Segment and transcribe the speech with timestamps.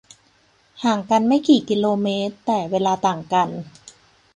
[0.83, 1.71] ห่างกันไม่กี่ ก
[2.05, 2.07] ม
[2.45, 3.49] แต่เวลาต่างกัน